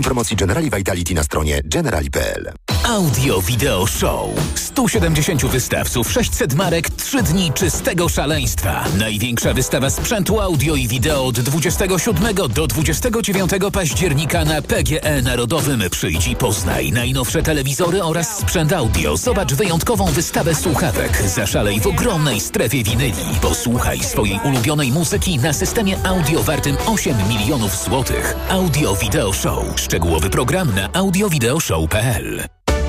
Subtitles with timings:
[0.00, 2.71] Promocji Generali Vitality na stronie generali.pl.
[2.88, 4.30] Audio Video Show.
[4.54, 8.84] 170 wystawców, 600 marek, 3 dni czystego szaleństwa.
[8.98, 15.82] Największa wystawa sprzętu audio i wideo od 27 do 29 października na PGE Narodowym.
[15.90, 19.16] Przyjdź poznaj najnowsze telewizory oraz sprzęt audio.
[19.16, 21.22] Zobacz wyjątkową wystawę słuchawek.
[21.26, 23.38] Zaszalej w ogromnej strefie winyli.
[23.42, 28.36] Posłuchaj swojej ulubionej muzyki na systemie audio wartym 8 milionów złotych.
[28.48, 29.64] Audio Video Show.
[29.76, 32.61] Szczegółowy program na audiovideoshow.pl.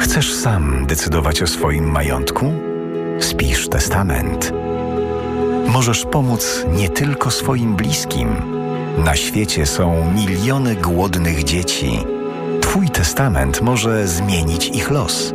[0.00, 2.52] Chcesz sam decydować o swoim majątku?
[3.20, 4.52] Spisz testament.
[5.68, 8.28] Możesz pomóc nie tylko swoim bliskim.
[8.98, 11.98] Na świecie są miliony głodnych dzieci.
[12.60, 15.34] Twój testament może zmienić ich los.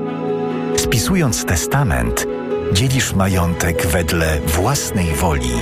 [0.78, 2.28] Spisując testament,
[2.74, 5.54] dzielisz majątek wedle własnej woli.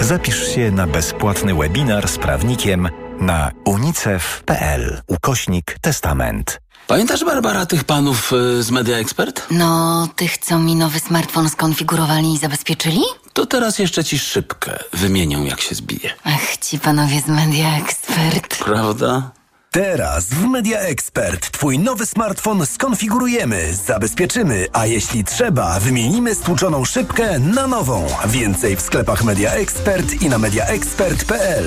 [0.00, 2.88] Zapisz się na bezpłatny webinar z prawnikiem
[3.20, 6.63] na unicef.pl ukośnik testament.
[6.86, 9.46] Pamiętasz, Barbara, tych panów y, z Media Expert?
[9.50, 13.02] No, tych, co mi nowy smartfon skonfigurowali i zabezpieczyli?
[13.32, 16.10] To teraz jeszcze ci szybkę wymienią, jak się zbije.
[16.24, 18.58] Ach, ci panowie z Media Expert.
[18.64, 19.30] Prawda?
[19.70, 27.38] Teraz w Media Expert Twój nowy smartfon skonfigurujemy, zabezpieczymy, a jeśli trzeba, wymienimy stłuczoną szybkę
[27.38, 28.06] na nową.
[28.26, 31.66] Więcej w sklepach Media Expert i na mediaexpert.pl.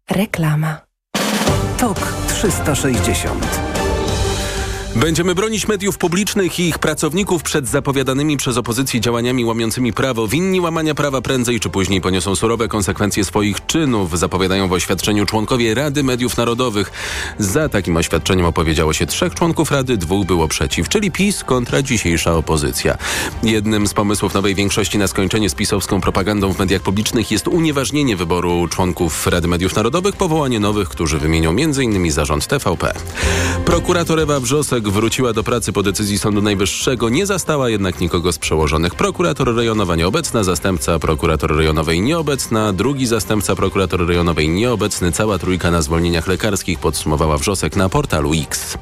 [0.11, 0.77] Reklama.
[1.79, 3.80] TOK 360
[4.95, 10.27] Będziemy bronić mediów publicznych i ich pracowników przed zapowiadanymi przez opozycję działaniami łamiącymi prawo.
[10.27, 15.73] Winni łamania prawa prędzej czy później poniosą surowe konsekwencje swoich czynów, zapowiadają w oświadczeniu członkowie
[15.73, 16.91] Rady Mediów Narodowych.
[17.39, 22.35] Za takim oświadczeniem opowiedziało się trzech członków Rady, dwóch było przeciw, czyli PiS kontra dzisiejsza
[22.35, 22.97] opozycja.
[23.43, 28.15] Jednym z pomysłów nowej większości na skończenie z pisowską propagandą w mediach publicznych jest unieważnienie
[28.15, 32.11] wyboru członków Rady Mediów Narodowych, powołanie nowych, którzy wymienią m.in.
[32.11, 32.93] zarząd TVP.
[33.65, 38.37] Prokurator Ewa Wrzosek wróciła do pracy po decyzji Sądu Najwyższego, nie zastała jednak nikogo z
[38.37, 38.95] przełożonych.
[38.95, 45.81] Prokurator rejonowa nieobecna, zastępca prokurator rejonowej nieobecna, drugi zastępca prokurator rejonowej nieobecny, cała trójka na
[45.81, 48.77] zwolnieniach lekarskich podsumowała Wrzosek na portalu X.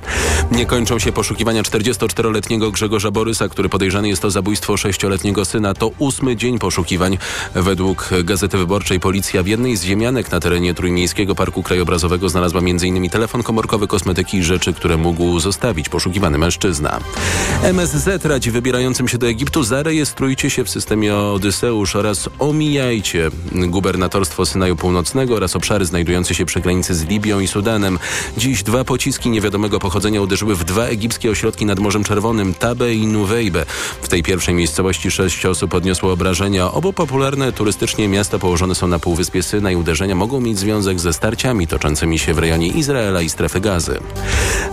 [0.51, 5.73] Nie kończą się poszukiwania 44-letniego Grzegorza Borysa, który podejrzany jest o zabójstwo sześcioletniego syna.
[5.73, 7.17] To ósmy dzień poszukiwań.
[7.55, 13.09] Według Gazety Wyborczej policja w jednej z ziemianek na terenie Trójmiejskiego Parku Krajobrazowego znalazła m.in.
[13.09, 16.99] telefon komórkowy, kosmetyki i rzeczy, które mógł zostawić poszukiwany mężczyzna.
[17.63, 24.75] MSZ radzi wybierającym się do Egiptu zarejestrujcie się w systemie Odyseusz oraz omijajcie gubernatorstwo Synaju
[24.75, 27.99] Północnego oraz obszary znajdujące się przy granicy z Libią i Sudanem.
[28.37, 33.07] Dziś dwa pociski niewiadomego pochodzenia uderzyły w dwa egipskie ośrodki nad Morzem Czerwonym, Tabe i
[33.07, 33.65] Nuwejbe.
[34.01, 36.71] W tej pierwszej miejscowości sześć osób odniosło obrażenia.
[36.71, 39.75] Obu popularne turystycznie miasta położone są na Półwyspie Synaj.
[39.75, 43.99] Uderzenia mogą mieć związek ze starciami toczącymi się w rejonie Izraela i strefy gazy.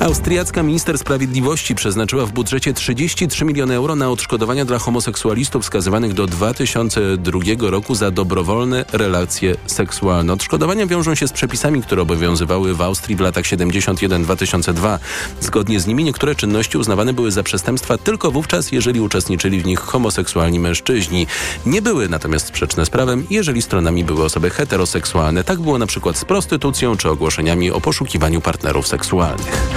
[0.00, 6.26] Austriacka minister sprawiedliwości przeznaczyła w budżecie 33 miliony euro na odszkodowania dla homoseksualistów skazywanych do
[6.26, 10.32] 2002 roku za dobrowolne relacje seksualne.
[10.32, 14.98] Odszkodowania wiążą się z przepisami, które obowiązywały w Austrii w latach 71-2002.
[15.40, 19.80] Zgodnie z nimi niektóre czynności uznawane były za przestępstwa tylko wówczas, jeżeli uczestniczyli w nich
[19.80, 21.26] homoseksualni mężczyźni.
[21.66, 25.44] Nie były natomiast sprzeczne z prawem, jeżeli stronami były osoby heteroseksualne.
[25.44, 29.68] Tak było na przykład z prostytucją czy ogłoszeniami o poszukiwaniu partnerów seksualnych.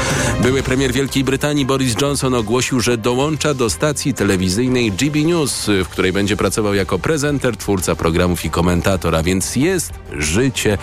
[0.41, 5.67] Były premier Wielkiej Wielkiej Brytanii Boris Johnson ogłosił, że dołącza do stacji telewizyjnej GB News,
[5.85, 10.77] w której będzie pracował jako prezenter, twórca programów i komentator, a więc jest życie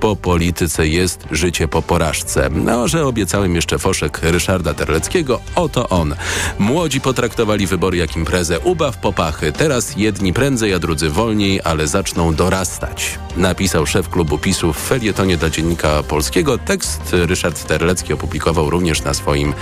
[0.00, 2.50] po polityce, jest życie po porażce.
[2.50, 6.14] No, że obiecałem jeszcze foszek Ryszarda Terleckiego, oto on.
[6.58, 9.52] Młodzi potraktowali wybory jak imprezę, ubaw popachy.
[9.52, 13.18] Teraz jedni prędzej, a drudzy wolniej, ale zaczną dorastać.
[13.36, 16.58] Napisał szef klubu PiSu w felietonie dla Dziennika Polskiego.
[16.58, 19.54] Tekst Ryszard Terlecki opublikował również na swoim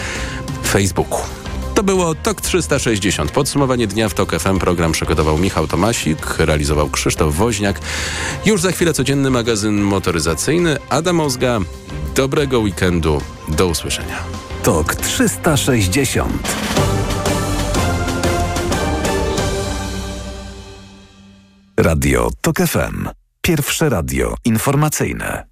[0.64, 1.18] Facebooku.
[1.74, 3.30] To było TOK 360.
[3.30, 4.58] Podsumowanie dnia w TOK FM.
[4.58, 7.80] Program przygotował Michał Tomasik, realizował Krzysztof Woźniak.
[8.46, 10.76] Już za chwilę codzienny magazyn motoryzacyjny.
[10.88, 11.58] Adam Ozga.
[12.14, 13.20] Dobrego weekendu.
[13.48, 14.18] Do usłyszenia.
[14.62, 16.54] TOK 360.
[21.76, 23.08] Radio TOK FM.
[23.42, 25.44] Pierwsze radio informacyjne.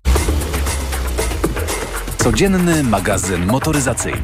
[2.18, 4.22] Codzienny magazyn motoryzacyjny.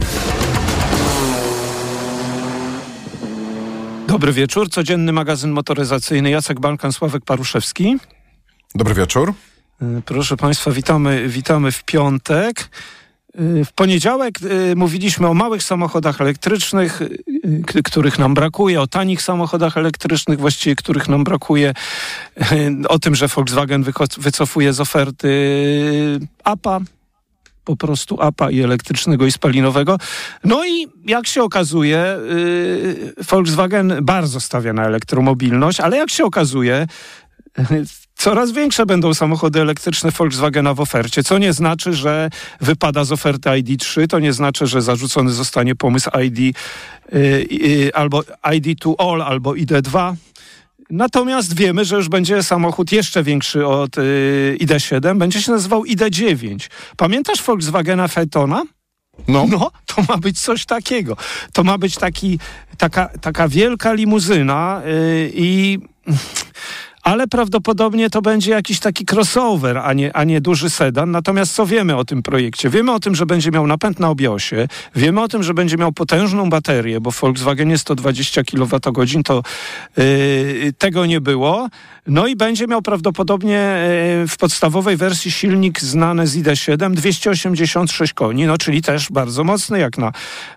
[4.06, 4.70] Dobry wieczór.
[4.70, 6.30] Codzienny magazyn motoryzacyjny.
[6.30, 7.96] Jacek Balkan, Sławek Paruszewski.
[8.74, 9.34] Dobry wieczór.
[9.82, 12.70] Y, proszę Państwa, witamy, witamy w piątek.
[13.40, 17.02] Y, w poniedziałek y, mówiliśmy o małych samochodach elektrycznych,
[17.84, 21.74] których nam brakuje, o tanich samochodach elektrycznych, właściwie których nam brakuje,
[22.88, 23.84] o tym, że Volkswagen
[24.18, 25.30] wycofuje z oferty
[26.44, 26.80] APA,
[27.64, 29.98] po prostu APA i elektrycznego i spalinowego.
[30.44, 32.16] No i jak się okazuje,
[33.30, 36.86] Volkswagen bardzo stawia na elektromobilność, ale jak się okazuje,
[38.16, 42.30] Coraz większe będą samochody elektryczne Volkswagena w ofercie, co nie znaczy, że
[42.60, 46.52] wypada z oferty ID3, to nie znaczy, że zarzucony zostanie pomysł ID yy,
[47.50, 50.14] yy, albo ID2 All albo ID2.
[50.90, 56.68] Natomiast wiemy, że już będzie samochód jeszcze większy od yy, ID7, będzie się nazywał ID9.
[56.96, 58.62] Pamiętasz Volkswagena Phaetona?
[59.28, 59.46] No.
[59.50, 61.16] no, to ma być coś takiego.
[61.52, 62.38] To ma być taki,
[62.78, 65.78] taka, taka wielka limuzyna yy, i
[67.04, 71.10] ale prawdopodobnie to będzie jakiś taki crossover, a nie, a nie duży sedan.
[71.10, 72.70] Natomiast co wiemy o tym projekcie?
[72.70, 75.92] Wiemy o tym, że będzie miał napęd na obiosie, wiemy o tym, że będzie miał
[75.92, 78.80] potężną baterię, bo w Volkswagenie 120 kWh
[79.24, 79.42] to
[79.96, 81.68] yy, tego nie było.
[82.06, 83.76] No i będzie miał prawdopodobnie
[84.20, 89.78] yy, w podstawowej wersji silnik znany z ID7 286 koni, no czyli też bardzo mocny
[89.78, 90.12] jak na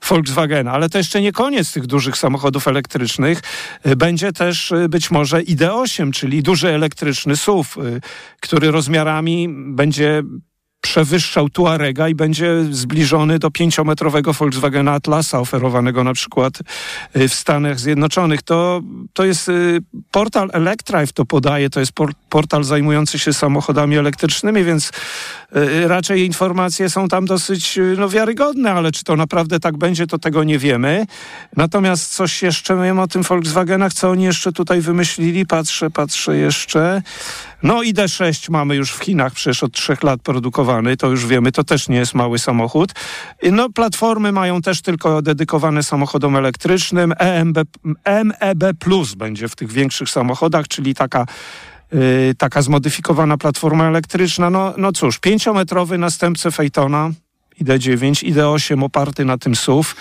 [0.09, 0.71] Volkswagena.
[0.71, 3.41] Ale to jeszcze nie koniec tych dużych samochodów elektrycznych.
[3.85, 7.69] Yy, będzie też yy, być może ID8, czyli duży elektryczny SUV,
[8.41, 10.23] który rozmiarami będzie
[10.87, 16.53] przewyższał Tuarega i będzie zbliżony do pięciometrowego Volkswagena Atlasa oferowanego na przykład
[17.15, 18.41] y, w Stanach Zjednoczonych.
[18.41, 18.81] To,
[19.13, 19.79] to jest y,
[20.11, 21.91] portal Electrive to podaje, to jest
[22.29, 24.91] portal zajmujący się samochodami elektrycznymi, więc
[25.85, 30.43] raczej informacje są tam dosyć no, wiarygodne, ale czy to naprawdę tak będzie, to tego
[30.43, 31.05] nie wiemy.
[31.55, 37.01] Natomiast coś jeszcze wiem o tym Volkswagenach, co oni jeszcze tutaj wymyślili, patrzę, patrzę jeszcze.
[37.63, 40.21] No ID6 mamy już w Chinach przecież od trzech lat
[40.97, 42.93] to już wiemy, to też nie jest mały samochód.
[43.51, 47.13] No platformy mają też tylko dedykowane samochodom elektrycznym.
[47.17, 47.57] EMB,
[48.05, 51.25] MEB Plus będzie w tych większych samochodach, czyli taka
[51.91, 54.49] Yy, taka zmodyfikowana platforma elektryczna.
[54.49, 55.97] No, no cóż, pięciometrowy
[57.59, 59.93] następcę Phaetona, ID9, ID8 oparty na tym SUV,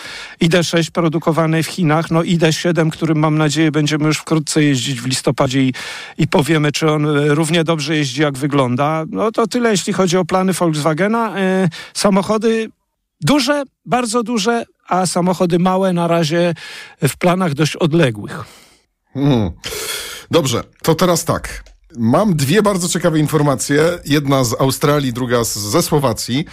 [0.42, 5.62] ID6 produkowany w Chinach, no ID7, którym mam nadzieję będziemy już wkrótce jeździć w listopadzie
[5.62, 5.74] i,
[6.18, 9.04] i powiemy, czy on e, równie dobrze jeździ, jak wygląda.
[9.10, 11.40] No to tyle, jeśli chodzi o plany Volkswagena.
[11.40, 12.70] Yy, samochody
[13.20, 16.54] duże, bardzo duże, a samochody małe na razie
[17.02, 18.44] w planach dość odległych.
[19.14, 19.50] Hmm.
[20.30, 21.75] Dobrze, to teraz tak.
[21.94, 23.98] Mam dwie bardzo ciekawe informacje.
[24.04, 26.44] Jedna z Australii, druga z, ze Słowacji.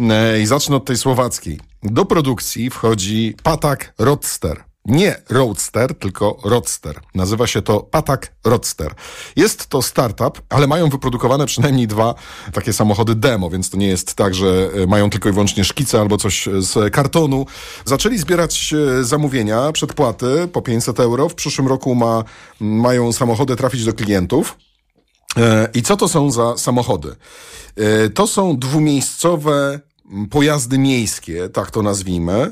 [0.00, 1.60] E, I zacznę od tej słowackiej.
[1.82, 4.64] Do produkcji wchodzi Patak Roadster.
[4.84, 7.00] Nie Roadster, tylko Roadster.
[7.14, 8.94] Nazywa się to Patak Roadster.
[9.36, 12.14] Jest to startup, ale mają wyprodukowane przynajmniej dwa
[12.52, 16.00] takie samochody demo, więc to nie jest tak, że e, mają tylko i wyłącznie szkice
[16.00, 17.46] albo coś z kartonu.
[17.84, 21.28] Zaczęli zbierać e, zamówienia, przedpłaty po 500 euro.
[21.28, 22.24] W przyszłym roku ma,
[22.60, 24.56] mają samochody trafić do klientów.
[25.36, 27.16] E, I co to są za samochody?
[27.76, 29.80] E, to są dwumiejscowe
[30.30, 32.50] pojazdy miejskie, tak to nazwijmy.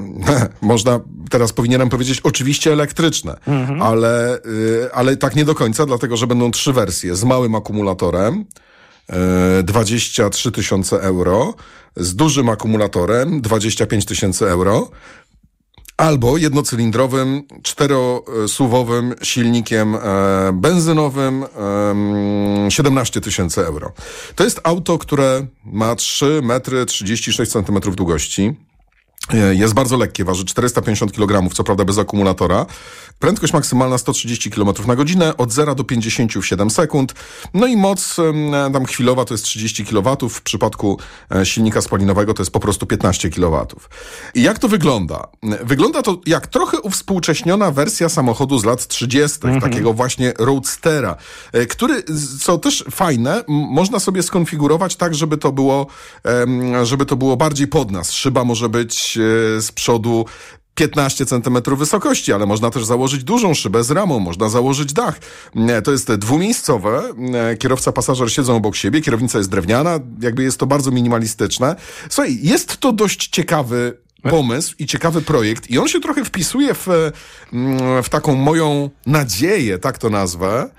[0.60, 1.00] Można,
[1.30, 3.82] teraz powinienem powiedzieć oczywiście elektryczne, mhm.
[3.82, 4.38] ale, e,
[4.94, 8.44] ale tak nie do końca, dlatego że będą trzy wersje z małym akumulatorem,
[9.62, 11.54] 23 tysiące euro,
[11.96, 14.90] z dużym akumulatorem 25 tysięcy euro,
[16.02, 19.98] albo jednocylindrowym, czterosuwowym silnikiem e,
[20.52, 21.44] benzynowym
[22.68, 23.92] 17 tysięcy euro.
[24.34, 28.54] To jest auto, które ma 3 metry 36 centymetrów długości.
[29.30, 32.66] E, Jest bardzo lekkie, waży 450 kg, co prawda bez akumulatora.
[33.18, 37.14] Prędkość maksymalna 130 km na godzinę, od 0 do 50 w 7 sekund.
[37.54, 38.16] No i moc
[38.72, 40.98] tam chwilowa to jest 30 kW, w przypadku
[41.34, 43.66] e, silnika spalinowego to jest po prostu 15 kW.
[44.34, 45.28] I jak to wygląda?
[45.64, 51.16] Wygląda to jak trochę uwspółcześniona wersja samochodu z lat 30., takiego właśnie Roadstera,
[51.52, 52.02] e, który,
[52.40, 55.86] co też fajne, można sobie skonfigurować tak, żeby to było,
[56.82, 58.12] żeby to było bardziej pod nas.
[58.12, 59.20] Szyba może być e,
[59.60, 60.24] z przodu
[60.74, 65.18] 15 cm wysokości, ale można też założyć dużą szybę z ramą, można założyć dach.
[65.56, 67.02] E, To jest dwumiejscowe,
[67.34, 71.76] e, kierowca, pasażer siedzą obok siebie, kierownica jest drewniana, jakby jest to bardzo minimalistyczne.
[72.08, 73.98] Słuchaj, jest to dość ciekawy
[74.30, 76.88] pomysł i ciekawy projekt i on się trochę wpisuje w,
[77.52, 80.70] mm, w taką moją nadzieję, tak to nazwę.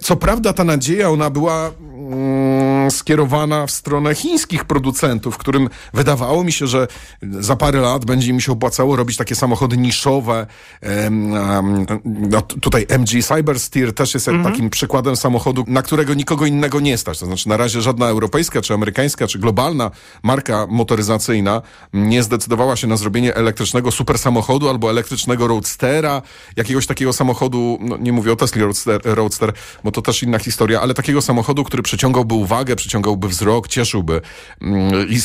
[0.00, 6.52] Co prawda ta nadzieja, ona była mm, skierowana w stronę chińskich producentów, którym wydawało mi
[6.52, 6.88] się, że
[7.22, 10.46] za parę lat będzie mi się opłacało robić takie samochody niszowe.
[12.04, 16.98] No, tutaj MG Cybersteer też jest jak takim przykładem samochodu, na którego nikogo innego nie
[16.98, 17.18] stać.
[17.18, 19.90] To znaczy na razie żadna europejska, czy amerykańska, czy globalna
[20.22, 21.62] marka motoryzacyjna
[21.92, 26.22] nie zdecydowała się na zrobienie elektrycznego super samochodu albo elektrycznego roadstera,
[26.56, 29.52] jakiegoś takiego samochodu, no nie mówię o Tesla roadster, roadster,
[29.84, 34.20] bo to też inna historia, ale takiego samochodu, który przyciągałby uwagę, przyciągałby wzrok, cieszyłby
[34.60, 35.18] mm, i,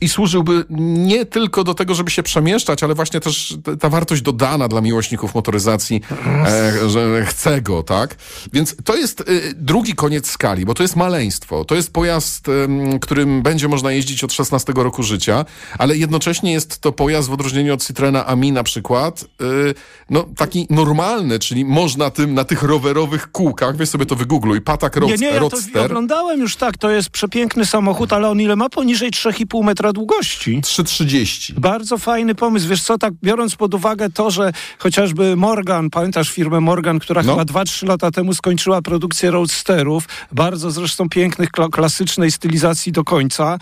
[0.00, 4.68] i służyłby nie tylko do tego, żeby się przemieszczać, ale właśnie też ta wartość dodana
[4.68, 6.00] dla miłośników motoryzacji,
[6.46, 8.16] e, że chce go, tak?
[8.52, 11.64] Więc to jest y, drugi koniec skali, bo to jest maleństwo.
[11.64, 15.44] To jest pojazd, ym, którym będzie można jeździć od 16 roku życia,
[15.78, 19.74] ale jednocześnie jest to pojazd w odróżnieniu od Citroena Ami na przykład, y,
[20.10, 24.96] no taki normalny, czyli można tym na tych rowerowych kółkach, weź sobie to wygoogluj, Patak
[24.96, 28.56] Nie, Roadster, nie, ja to oglądałem już tak, to jest przepiękny samochód, ale on ile
[28.56, 28.68] ma?
[28.68, 30.60] Poniżej 3,5 metra długości.
[30.60, 31.52] 3,30.
[31.60, 32.68] Bardzo fajny pomysł.
[32.68, 37.32] Wiesz co, tak biorąc pod uwagę to, że chociażby Morgan, pamiętasz firmę Morgan, która No.
[37.32, 43.58] chyba 2-3 lata temu skończyła produkcję roadsterów, bardzo zresztą pięknych, kla- klasycznej stylizacji do końca,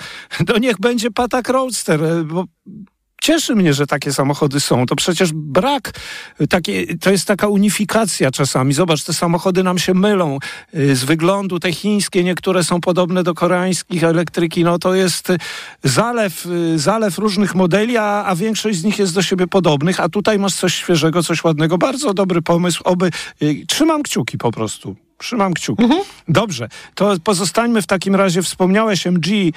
[0.47, 2.45] to niech będzie Patak Roadster, e, bo
[3.23, 4.87] Cieszy mnie, że takie samochody są.
[4.87, 5.91] To przecież brak,
[6.49, 8.75] takie, to jest taka unifikacja czasami.
[8.75, 10.39] Zobacz, te samochody nam się mylą.
[10.75, 14.65] Y, Z wyglądu te chińskie, niektóre są podobne do koreańskich elektryki.
[14.65, 15.29] No to jest
[15.85, 20.01] zalew, y, zalew różnych modeli, a, a większość z nich jest do siebie podobnych.
[20.01, 21.79] A tutaj masz coś świeżego, coś ładnego.
[21.79, 22.83] Bardzo dobry pomysł.
[22.85, 23.11] Oby,
[23.43, 24.97] y, trzymam kciuki po prostu.
[25.23, 25.85] Trzymam kciuki.
[26.29, 28.43] Dobrze, to pozostańmy w takim razie.
[28.43, 29.53] Wspomniałeś MG, y,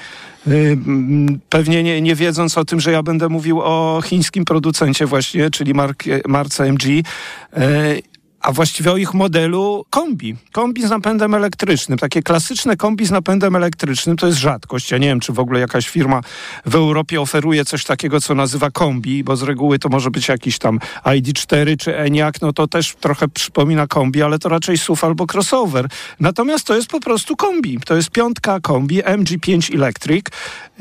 [0.47, 5.49] mm, pewnie nie, nie wiedząc o tym, że ja będę mówił o chińskim producencie właśnie,
[5.49, 6.85] czyli markie, marce MG.
[6.89, 8.01] Y,
[8.45, 10.35] a właściwie o ich modelu kombi.
[10.51, 11.97] Kombi z napędem elektrycznym.
[11.97, 14.91] Takie klasyczne kombi z napędem elektrycznym to jest rzadkość.
[14.91, 16.21] Ja nie wiem, czy w ogóle jakaś firma
[16.65, 20.57] w Europie oferuje coś takiego, co nazywa kombi, bo z reguły to może być jakiś
[20.57, 25.25] tam ID4 czy Eniak, no to też trochę przypomina kombi, ale to raczej SUV albo
[25.33, 25.87] crossover.
[26.19, 27.79] Natomiast to jest po prostu kombi.
[27.85, 30.25] To jest piątka kombi MG5 Electric.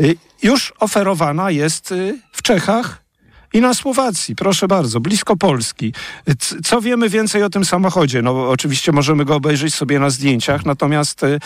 [0.00, 3.03] Y, Już oferowana jest y, w Czechach
[3.54, 5.92] i na Słowacji, proszę bardzo, blisko Polski.
[6.64, 8.22] Co wiemy więcej o tym samochodzie?
[8.22, 11.38] No oczywiście możemy go obejrzeć sobie na zdjęciach, natomiast y,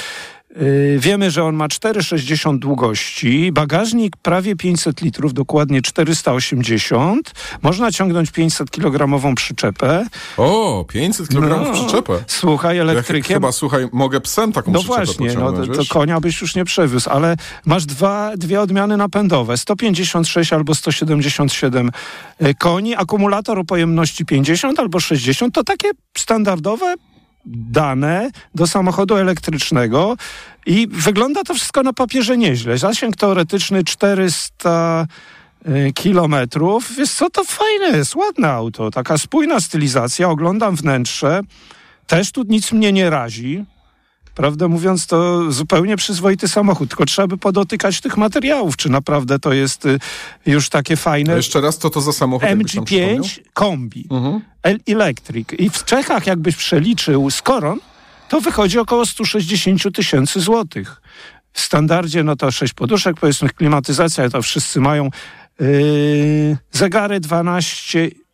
[0.98, 7.32] wiemy, że on ma 4,60 długości, bagażnik prawie 500 litrów, dokładnie 480.
[7.62, 10.06] Można ciągnąć 500 kilogramową przyczepę.
[10.36, 12.12] O, 500 kg No, przyczepę.
[12.26, 13.34] Słuchaj, Ja ch- elektrykiem.
[13.34, 16.64] chyba, słuchaj, mogę psem taką No przyczepę właśnie, no, pociągnąć, to, konia byś już nie
[16.64, 17.36] przewiózł, ale
[17.66, 21.90] masz dwa, dwie odmiany napędowe, 156 albo 177
[22.38, 25.88] e, koni, akumulator o pojemności 50 albo 60, to takie
[26.18, 26.94] standardowe
[27.48, 30.16] dane do samochodu elektrycznego
[30.66, 32.78] i wygląda to wszystko na papierze nieźle.
[32.78, 35.06] Zasięg teoretyczny 400
[35.64, 36.96] e, kilometrów.
[36.96, 41.40] Wiesz co, to fajne jest, ładne auto, taka spójna stylizacja, oglądam wnętrze,
[42.06, 43.64] też tu nic mnie nie razi.
[44.38, 49.52] Prawdę mówiąc, to zupełnie przyzwoity samochód, tylko trzeba by podotykać tych materiałów, czy naprawdę to
[49.52, 49.98] jest y,
[50.46, 51.36] już takie fajne.
[51.36, 52.48] Jeszcze raz, co to za samochód?
[52.48, 53.16] jakbyś nam przypomniał?
[53.16, 53.24] Mhm.
[53.24, 54.08] MG5 kombi,
[54.62, 55.48] El- Electric.
[55.58, 57.78] I w Czechach, jakbyś przeliczył z koron,
[58.28, 61.02] to wychodzi około 160 tysięcy złotych.
[61.52, 65.10] W standardzie, no to 6 poduszek, powiedzmy klimatyzacja, to wszyscy mają.
[65.60, 68.27] Yy, zegary 12 i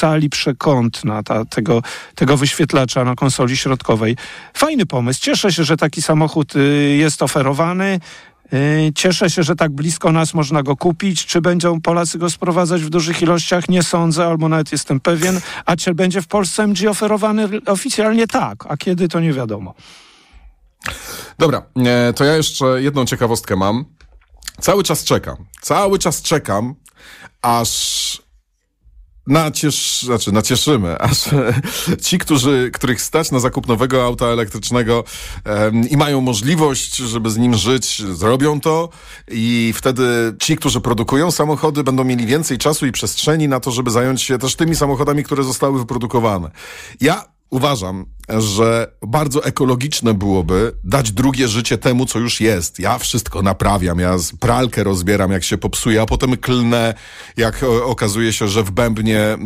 [0.00, 1.82] cali przekątna ta, tego,
[2.14, 4.16] tego wyświetlacza na konsoli środkowej.
[4.54, 5.20] Fajny pomysł.
[5.20, 8.00] Cieszę się, że taki samochód y, jest oferowany.
[8.52, 11.26] Y, Cieszę się, że tak blisko nas można go kupić.
[11.26, 13.68] Czy będą Polacy go sprowadzać w dużych ilościach?
[13.68, 15.40] Nie sądzę, albo nawet jestem pewien.
[15.66, 18.26] A czy będzie w Polsce MG oferowany oficjalnie?
[18.26, 18.64] Tak.
[18.68, 19.74] A kiedy, to nie wiadomo.
[21.38, 23.84] Dobra, e, to ja jeszcze jedną ciekawostkę mam.
[24.60, 26.74] Cały czas czekam, cały czas czekam
[27.42, 28.27] aż
[29.28, 31.24] naciesz, znaczy nacieszymy, aż
[32.02, 35.04] ci, którzy, których stać na zakup nowego auta elektrycznego
[35.46, 38.88] um, i mają możliwość, żeby z nim żyć, zrobią to
[39.30, 43.90] i wtedy ci, którzy produkują samochody, będą mieli więcej czasu i przestrzeni na to, żeby
[43.90, 46.50] zająć się też tymi samochodami, które zostały wyprodukowane.
[47.00, 48.06] Ja uważam,
[48.38, 52.78] że bardzo ekologiczne byłoby dać drugie życie temu, co już jest.
[52.78, 56.94] Ja wszystko naprawiam, ja pralkę rozbieram, jak się popsuje, a potem klnę,
[57.36, 59.38] jak okazuje się, że w bębnie e,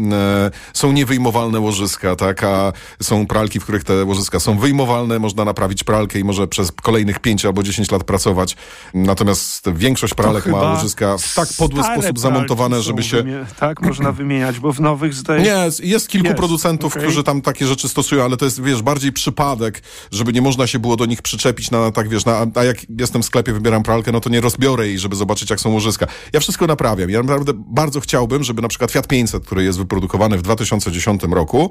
[0.72, 2.72] są niewyjmowalne łożyska, tak, a
[3.02, 7.18] są pralki, w których te łożyska są wyjmowalne, można naprawić pralkę i może przez kolejnych
[7.18, 8.56] 5 albo 10 lat pracować.
[8.94, 13.24] Natomiast większość pralek ma łożyska w tak podły sposób zamontowane, żeby się...
[13.58, 16.38] Tak, można wymieniać, bo w nowych zdaje Nie, jest kilku jest.
[16.38, 17.02] producentów, okay.
[17.02, 20.78] którzy tam takie rzeczy stosują, ale to jest, wiesz, bardziej przypadek, żeby nie można się
[20.78, 24.12] było do nich przyczepić na tak, wiesz, na, a jak jestem w sklepie, wybieram pralkę,
[24.12, 26.06] no to nie rozbiorę jej, żeby zobaczyć, jak są łożyska.
[26.32, 27.10] Ja wszystko naprawiam.
[27.10, 31.70] Ja naprawdę bardzo chciałbym, żeby na przykład Fiat 500, który jest wyprodukowany w 2010 roku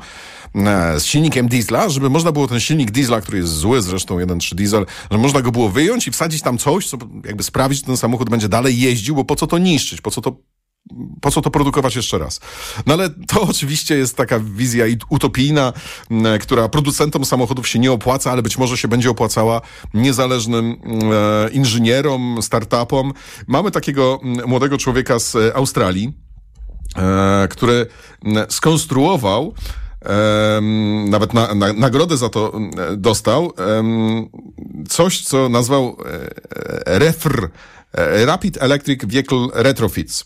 [0.55, 4.55] e, z silnikiem diesla, żeby można było ten silnik diesla, który jest zły, zresztą 1.3
[4.55, 7.97] diesel, żeby można go było wyjąć i wsadzić tam coś, co jakby sprawić, że ten
[7.97, 10.35] samochód będzie dalej jeździł, bo po co to niszczyć, po co to
[11.21, 12.39] po co to produkować jeszcze raz?
[12.85, 15.73] No ale to oczywiście jest taka wizja utopijna,
[16.41, 19.61] która producentom samochodów się nie opłaca, ale być może się będzie opłacała
[19.93, 20.75] niezależnym
[21.45, 23.13] e, inżynierom, startupom.
[23.47, 26.13] Mamy takiego młodego człowieka z Australii,
[26.95, 27.85] e, który
[28.49, 29.53] skonstruował
[31.09, 32.59] nawet na, na, nagrodę za to
[32.97, 33.53] dostał.
[34.89, 35.97] Coś, co nazwał
[36.85, 37.80] e, REFR, E,
[38.25, 40.25] Rapid Electric Vehicle Retrofits.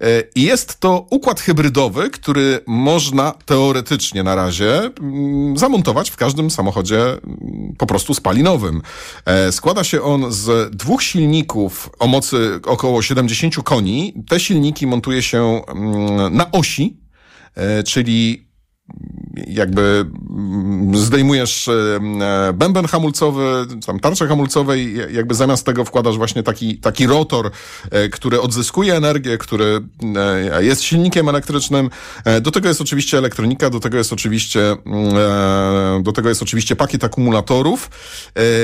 [0.00, 6.50] E, I jest to układ hybrydowy, który można teoretycznie na razie mm, zamontować w każdym
[6.50, 8.82] samochodzie mm, po prostu spalinowym.
[9.26, 14.14] E, składa się on z dwóch silników o mocy około 70 koni.
[14.28, 16.96] Te silniki montuje się mm, na osi,
[17.86, 18.48] czyli
[19.46, 26.42] jakby mm, zdejmujesz e, bęben hamulcowy, tam tarczę hamulcowe i jakby zamiast tego wkładasz właśnie
[26.42, 27.50] taki, taki rotor,
[27.90, 29.80] e, który odzyskuje energię, który
[30.56, 31.90] e, jest silnikiem elektrycznym.
[32.40, 37.04] Do tego jest oczywiście elektronika, do tego jest oczywiście, mm, do tego jest oczywiście pakiet
[37.04, 37.90] akumulatorów.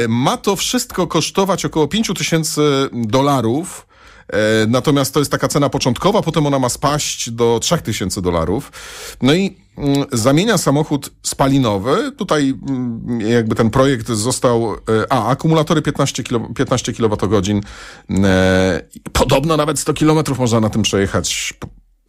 [0.09, 3.87] Ma to wszystko kosztować około 5000 dolarów.
[4.69, 8.73] Natomiast to jest taka cena początkowa, potem ona ma spaść do 3000 dolarów.
[9.23, 9.57] No i
[10.13, 12.13] zamienia samochód spalinowy.
[12.13, 14.77] Tutaj mm, jakby ten projekt został, e,
[15.13, 17.61] a akumulatory 15, kilo, 15 kWh.
[19.13, 21.55] Podobno nawet 100 km można na tym przejechać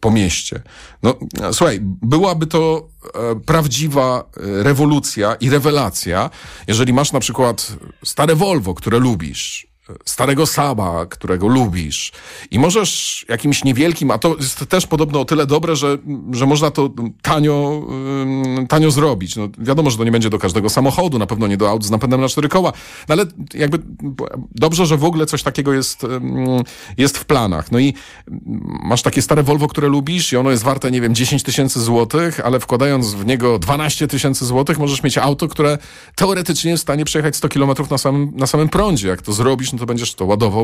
[0.00, 0.62] po, mieście.
[1.02, 1.14] No
[1.52, 6.30] słuchaj, byłaby to e, prawdziwa e, rewolucja i rewelacja,
[6.68, 9.71] jeżeli masz na przykład stare Volvo, które lubisz,
[10.04, 12.12] starego Saba, którego lubisz
[12.50, 15.98] i możesz jakimś niewielkim, a to jest też podobno o tyle dobre, że,
[16.32, 16.90] że można to
[17.22, 17.86] tanio,
[18.68, 19.36] tanio zrobić.
[19.36, 21.90] No, wiadomo, że to nie będzie do każdego samochodu, na pewno nie do aut z
[21.90, 22.72] napędem na cztery koła,
[23.08, 23.24] no ale
[23.54, 23.78] jakby
[24.54, 26.06] dobrze, że w ogóle coś takiego jest,
[26.98, 27.72] jest w planach.
[27.72, 27.94] No i
[28.84, 32.40] masz takie stare Volvo, które lubisz i ono jest warte, nie wiem, 10 tysięcy złotych,
[32.40, 35.78] ale wkładając w niego 12 tysięcy złotych możesz mieć auto, które
[36.14, 39.08] teoretycznie jest w stanie przejechać 100 kilometrów na samym, na samym prądzie.
[39.08, 40.60] Jak to zrobisz, no to będziesz to ładował,